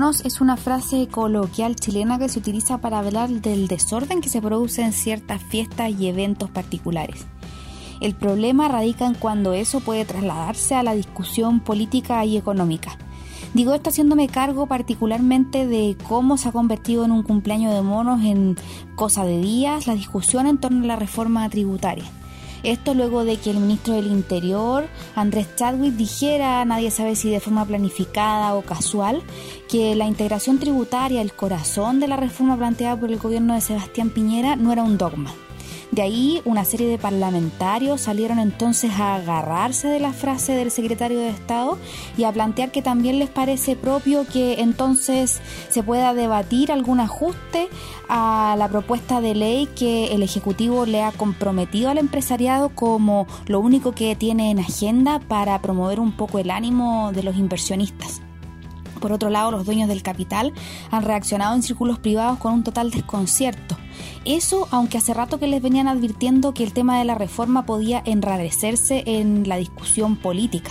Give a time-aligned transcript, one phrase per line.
[0.00, 4.80] es una frase coloquial chilena que se utiliza para hablar del desorden que se produce
[4.80, 7.26] en ciertas fiestas y eventos particulares.
[8.00, 12.96] El problema radica en cuando eso puede trasladarse a la discusión política y económica.
[13.52, 18.22] Digo esto haciéndome cargo particularmente de cómo se ha convertido en un cumpleaños de monos
[18.24, 18.56] en
[18.94, 22.06] cosa de días la discusión en torno a la reforma tributaria.
[22.62, 27.40] Esto luego de que el ministro del Interior, Andrés Chadwick, dijera, nadie sabe si de
[27.40, 29.22] forma planificada o casual,
[29.68, 34.10] que la integración tributaria, el corazón de la reforma planteada por el gobierno de Sebastián
[34.10, 35.32] Piñera, no era un dogma.
[35.92, 41.18] De ahí una serie de parlamentarios salieron entonces a agarrarse de la frase del secretario
[41.18, 41.78] de Estado
[42.16, 47.68] y a plantear que también les parece propio que entonces se pueda debatir algún ajuste
[48.08, 53.58] a la propuesta de ley que el Ejecutivo le ha comprometido al empresariado como lo
[53.58, 58.22] único que tiene en agenda para promover un poco el ánimo de los inversionistas.
[59.00, 60.52] Por otro lado, los dueños del capital
[60.92, 63.79] han reaccionado en círculos privados con un total desconcierto.
[64.24, 68.02] Eso, aunque hace rato que les venían advirtiendo que el tema de la reforma podía
[68.04, 70.70] enrarecerse en la discusión política.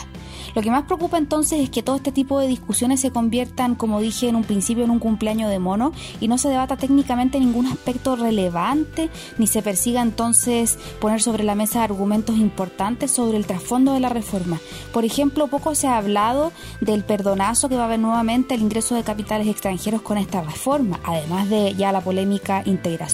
[0.56, 4.00] Lo que más preocupa entonces es que todo este tipo de discusiones se conviertan, como
[4.00, 7.68] dije en un principio, en un cumpleaños de mono y no se debata técnicamente ningún
[7.68, 13.94] aspecto relevante, ni se persiga entonces poner sobre la mesa argumentos importantes sobre el trasfondo
[13.94, 14.60] de la reforma.
[14.92, 18.96] Por ejemplo, poco se ha hablado del perdonazo que va a haber nuevamente el ingreso
[18.96, 23.09] de capitales extranjeros con esta reforma, además de ya la polémica integración.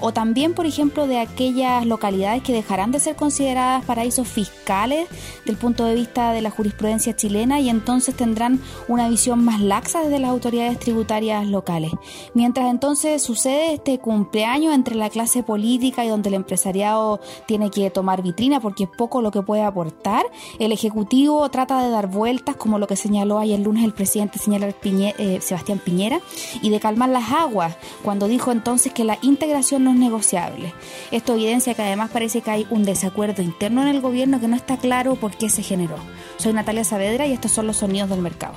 [0.00, 5.08] O también, por ejemplo, de aquellas localidades que dejarán de ser consideradas paraísos fiscales
[5.44, 10.02] del punto de vista de la jurisprudencia chilena y entonces tendrán una visión más laxa
[10.02, 11.92] desde las autoridades tributarias locales.
[12.34, 17.90] Mientras entonces sucede este cumpleaños entre la clase política y donde el empresariado tiene que
[17.90, 20.24] tomar vitrina porque es poco lo que puede aportar,
[20.58, 24.74] el Ejecutivo trata de dar vueltas, como lo que señaló ayer lunes el presidente señalar
[24.84, 26.20] eh, Sebastián Piñera,
[26.62, 30.72] y de calmar las aguas, cuando dijo entonces que la integración no es negociable.
[31.10, 34.56] Esto evidencia que además parece que hay un desacuerdo interno en el gobierno que no
[34.56, 35.96] está claro por qué se generó.
[36.36, 38.54] Soy Natalia Saavedra y estos son los sonidos del mercado.